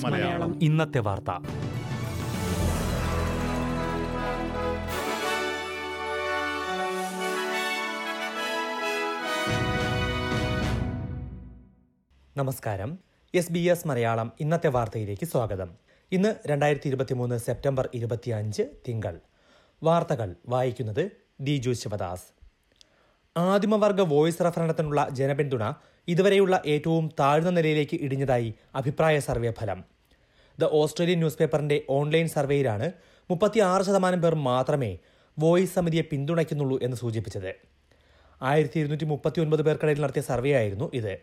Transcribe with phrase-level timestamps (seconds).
[0.00, 0.62] മലയാളം.
[0.62, 1.30] ഇന്നത്തെ വാർത്ത.
[12.36, 12.98] നമസ്കാരം.
[13.34, 15.70] എസ് ബി എസ് മലയാളം ഇന്നത്തെ വാർത്തയിലേക്ക് സ്വാഗതം.
[16.12, 19.20] ഇന്ന് രണ്ടായിരത്തി ഇരുപത്തി മൂന്ന് സെപ്റ്റംബർ ഇരുപത്തിയഞ്ച് തിങ്കൾ.
[19.82, 22.37] വാർത്തകൾ വായിക്കുന്നത് ദിജു ശിവദാസ്.
[23.46, 25.64] ആദിമവർഗ വോയിസ് റഫറണ്ടത്തിനുള്ള ജനപിന്തുണ
[26.08, 29.84] ഇതുവരെയുള്ള ഏറ്റവും താഴ്ന്ന നിലയിലേക്ക് ഇടിഞ്ഞതായി അഭിപ്രായ സർവേ ഫലം.
[30.58, 32.92] ദ ഓസ്ട്രേലിയൻ ന്യൂസ് പേപ്പറിന്റെ ഓൺലൈൻ സർവേയിലാണ്
[33.30, 34.98] മുപ്പത്തിയാറ് ശതമാനം പേർ മാത്രമേ
[35.38, 37.50] വോയിസ് സമിതിയെ പിന്തുണയ്ക്കുന്നുള്ളൂ എന്ന് സൂചിപ്പിച്ചത്.
[38.42, 41.14] ആയിരത്തി ഇരുന്നൂറ്റി മുപ്പത്തി ഒൻപത് പേർക്കിടയിൽ നടത്തിയ സർവേ ആയിരുന്നു ഇത്.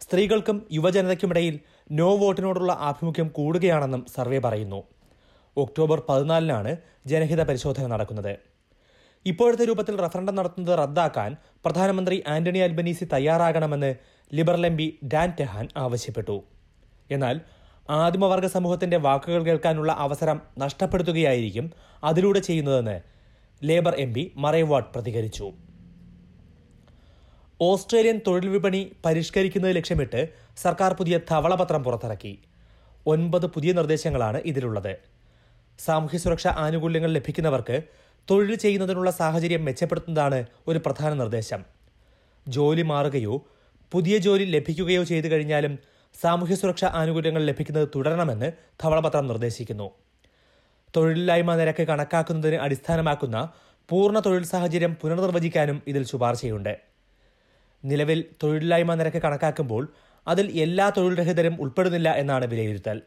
[0.00, 1.60] സ്ത്രീകൾക്കും യുവജനതയ്ക്കുമിടയിൽ
[1.92, 4.80] നോ വോട്ടിനോടുള്ള ആഭിമുഖ്യം കൂടുകയാണെന്നും സർവേ പറയുന്നു.
[5.56, 6.76] ഒക്ടോബർ പതിനാലിനാണ്
[7.06, 8.49] ജനഹിത പരിശോധന നടക്കുന്നത്.
[9.26, 13.94] ഇപ്പോഴത്തെ രൂപത്തിൽ റഫറണ്ടം നടത്തുന്നത് റദ്ദാക്കാൻ പ്രധാനമന്ത്രി ആന്റണി അൽബനീസി തയ്യാറാകണമെന്ന്
[14.34, 16.42] Liberal M P Dan Tehan ആവശ്യപ്പെട്ടു.
[17.10, 17.40] എന്നാൽ
[17.90, 21.70] ആദിമവർഗ സമൂഹത്തിന്റെ വാക്കുകൾ കേൾക്കാനുള്ള അവസരം നഷ്ടപ്പെടുത്തുകയായിരിക്കും
[22.04, 23.00] അതിലൂടെ ചെയ്യുന്നതെന്ന്
[23.64, 25.52] ലേബർ എം പി മറൈവാട്ട് പ്രതികരിച്ചു.
[27.60, 32.38] ഓസ്ട്രേലിയൻ തൊഴിൽ വിപണി പരിഷ്കരിക്കുന്നത് ലക്ഷ്യമിട്ട് സർക്കാർ പുതിയ ധവളപത്രം പുറത്തിറക്കി.
[33.06, 34.96] ഒൻപത് പുതിയ നിർദ്ദേശങ്ങളാണ് ഇതിലുള്ളത്.
[35.78, 37.82] സാമൂഹ്യ സുരക്ഷാ ആനുകൂല്യങ്ങൾ ലഭിക്കുന്നവർക്ക്
[38.30, 41.64] തൊഴിൽ ചെയ്യുന്നതിനുള്ള സാഹചര്യം മെച്ചപ്പെടുത്തുന്നതാണ് ഒരു പ്രധാന നിർദ്ദേശം.
[42.48, 43.46] ജോലി മാറുകയോ
[43.92, 45.78] പുതിയ ജോലി ലഭിക്കുകയോ ചെയ്തു കഴിഞ്ഞാലും
[46.20, 49.90] സാമൂഹ്യ സുരക്ഷാ ആനുകൂല്യങ്ങൾ ലഭിക്കുന്നത് തുടരണമെന്ന് ധവളപത്രം നിർദ്ദേശിക്കുന്നു.
[50.96, 53.48] തൊഴിലില്ലായ്മ നിരക്ക് കണക്കാക്കുന്നതിന് അടിസ്ഥാനമാക്കുന്ന
[53.88, 56.78] പൂർണ തൊഴിൽ സാഹചര്യം പുനർനിർവചിക്കാനും ഇതിൽ ശുപാർശയുണ്ട്.
[57.84, 59.92] നിലവിൽ തൊഴിലില്ലായ്മ നിരക്ക് കണക്കാക്കുമ്പോൾ
[60.28, 63.02] അതിൽ എല്ലാ തൊഴിൽ രഹിതരും ഉൾപ്പെടുന്നില്ല എന്നാണ് വിലയിരുത്തൽ.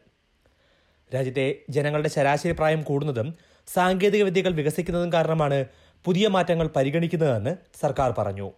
[1.14, 3.34] രാജ്യത്തെ ജനങ്ങളുടെ ശരാശരി പ്രായം കൂടുന്നതും
[3.66, 5.64] സാങ്കേതിക വിദ്യകൾ വികസിക്കുന്നതും കാരണമാണ്
[6.04, 8.52] പുതിയ മാറ്റങ്ങൾ പരിഗണിക്കുന്നതെന്ന് സർക്കാർ പറഞ്ഞു.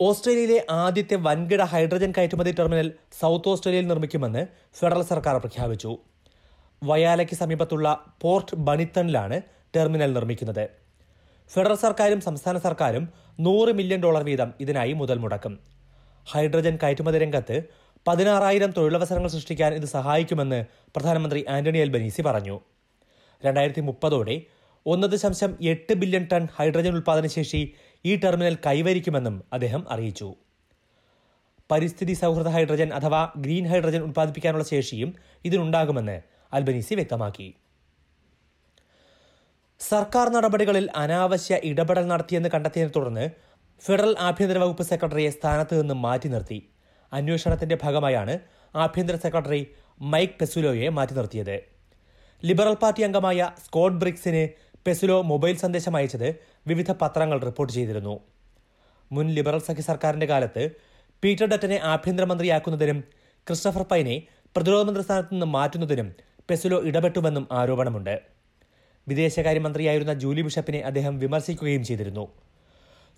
[0.00, 4.46] ഓസ്ട്രേലിയയിലെ ആദ്യത്തെ വൻകിട ഹൈഡ്രജൻ കയറ്റുമതി ടെർമിനൽ സൗത്ത് ഓസ്ട്രേലിയയിൽ നിർമ്മിക്കുമെന്ന്
[4.78, 5.98] ഫെഡറൽ സർക്കാർ പ്രഖ്യാപിച്ചു.
[6.84, 9.42] വയാലയ്ക്ക് സമീപത്തുള്ള പോർട്ട് ബണിത്തണിലാണ്
[9.76, 10.68] ടെർമിനൽ നിർമ്മിക്കുന്നത്.
[11.54, 13.08] ഫെഡറൽ സർക്കാരും സംസ്ഥാന സർക്കാരും
[13.40, 15.58] നൂറ് മില്യൺ ഡോളർ വീതം ഇതിനായി മുതൽ മുടക്കും.
[16.26, 17.64] ഹൈഡ്രജൻ കയറ്റുമതി രംഗത്ത്
[18.08, 22.60] പതിനാറായിരം തൊഴിലവസരങ്ങൾ സൃഷ്ടിക്കാൻ ഇത് സഹായിക്കുമെന്ന് പ്രധാനമന്ത്രി ആന്റണി അൽബനീസി പറഞ്ഞു.
[23.44, 24.42] രണ്ടായിരത്തി മുപ്പതോടെ
[24.86, 27.74] ഒന്ന് ദശാംശം എട്ട് ബില്യൺ ടൺ ഹൈഡ്രജൻ ഉൽപാദനശേഷി
[28.04, 30.34] ഈ ടെർമിനൽ കൈവരിക്കുമെന്നും അദ്ദേഹം അറിയിച്ചു.
[31.70, 35.14] പരിസ്ഥിതി സൗഹൃദ ഹൈഡ്രജൻ അഥവാ ഗ്രീൻ ഹൈഡ്രജൻ ഉൽപ്പാദിപ്പിക്കാനുള്ള ശേഷിയും
[35.44, 36.20] ഇതിനുണ്ടാകുമെന്ന്
[36.52, 37.54] അൽബനീസി വ്യക്തമാക്കി.
[39.80, 43.30] സർക്കാർ നടപടികളിൽ അനാവശ്യ ഇടപെടൽ നടത്തിയെന്ന് കണ്ടെത്തിയതിനെ തുടർന്ന്
[43.84, 46.68] ഫെഡറൽ ആഭ്യന്തര വകുപ്പ് സെക്രട്ടറിയെ സ്ഥാനത്ത് നിന്ന് മാറ്റി നിർത്തി.
[47.12, 48.38] അന്വേഷണത്തിന്റെ ഭാഗമായാണ്
[48.74, 49.66] ആഭ്യന്തര സെക്രട്ടറി
[50.00, 51.73] മൈക്ക് പെസുലോയെ മാറ്റി നിർത്തിയത്.
[52.48, 54.40] ലിബറൽ പാർട്ടി അംഗമായ സ്കോട്ട് ബ്രിക്സിന്
[54.86, 56.26] പെസുലോ മൊബൈൽ സന്ദേശം അയച്ചത്
[56.70, 58.14] വിവിധ പത്രങ്ങൾ റിപ്പോർട്ട് ചെയ്തിരുന്നു.
[59.10, 60.62] മുൻ ലിബറൽ സഖ്യ സർക്കാരിന്റെ കാലത്ത്
[61.22, 62.98] പീറ്റർ ഡറ്റനെ ആഭ്യന്തരമന്ത്രിയാക്കുന്നതിനും
[63.46, 64.16] ക്രിസ്റ്റഫർ പൈനെ
[64.56, 66.10] പ്രതിരോധ മന്ത്രി സ്ഥാനത്ത് നിന്ന് മാറ്റുന്നതിനും
[66.50, 68.14] പെസുലോ ഇടപെട്ടുവെന്നും ആരോപണമുണ്ട്.
[69.06, 72.26] വിദേശകാര്യമന്ത്രിയായിരുന്ന ജൂലി ബിഷപ്പിനെ അദ്ദേഹം വിമർശിക്കുകയും ചെയ്തിരുന്നു.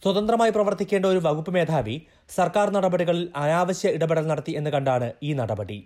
[0.03, 1.99] സ്വതന്ത്രമായി പ്രവർത്തിക്കേണ്ട ഒരു വകുപ്പ് മേധാവി
[2.39, 5.79] സർക്കാർ നടപടികളിൽ അനാവശ്യ ഇടപെടൽ നടത്തി എന്ന് കണ്ടാണ് ഈ നടപടി.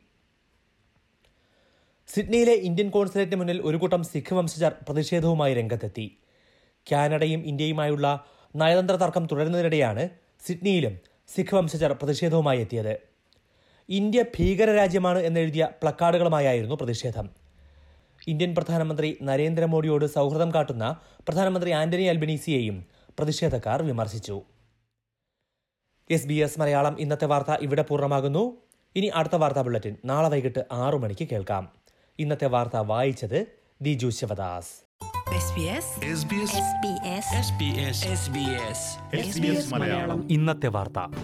[2.14, 6.18] സിഡ്നിയിലെ ഇന്ത്യൻ കോൺസുലേറ്റിന് മുന്നിൽ ഒരു കൂട്ടം സിഖ് വംശജർ പ്രതിഷേധവുമായി രംഗത്തെത്തി.
[6.92, 8.24] കാനഡയും ഇന്ത്യയുമായുള്ള
[8.56, 10.08] നയതന്ത്ര തർക്കം തുടരുന്നതിനിടെയാണ്
[10.46, 11.00] സിഡ്നിയിലും
[11.34, 13.00] സിഖ് വംശജർ പ്രതിഷേധവുമായി എത്തിയത്.
[13.88, 17.30] ഇന്ത്യ ഭീകര രാജ്യമാണ് എന്നെഴുതിയ പ്ലക്കാർഡുകളുമായിരുന്നു പ്രതിഷേധം.
[18.28, 20.96] ഇന്ത്യൻ പ്രധാനമന്ത്രി നരേന്ദ്രമോദിയോട് സൗഹൃദം കാട്ടുന്ന
[21.28, 22.86] പ്രധാനമന്ത്രി ആന്റണി അൽബനീസിയെയും
[23.18, 24.42] പ്രതിഷേധക്കാർ വിമർശിച്ചു.
[26.10, 28.56] എസ് ബി എസ് മലയാളം ഇന്നത്തെ വാർത്ത ഇവിടെ പൂർണമാകുന്നു.
[28.96, 31.79] ഇനി അടുത്ത വാർത്താ ബുള്ളറ്റിൻ നാളെ വൈകിട്ട് ആറു മണിക്ക് കേൾക്കാം.
[32.20, 33.46] ഇന്നത്തെ വാർത്ത വായിച്ചത്
[33.82, 35.02] ദിജു ശിവദാസ്.
[40.30, 41.14] ഇന്നത്തെ വാർത്ത.